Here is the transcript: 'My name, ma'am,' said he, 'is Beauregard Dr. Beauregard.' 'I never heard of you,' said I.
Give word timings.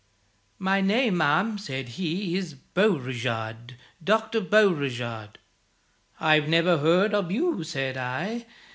'My 0.57 0.81
name, 0.81 1.17
ma'am,' 1.17 1.59
said 1.59 1.89
he, 1.89 2.35
'is 2.35 2.55
Beauregard 2.55 3.77
Dr. 4.03 4.39
Beauregard.' 4.41 5.37
'I 6.19 6.39
never 6.39 6.79
heard 6.79 7.13
of 7.13 7.29
you,' 7.31 7.63
said 7.63 7.97
I. 7.97 8.47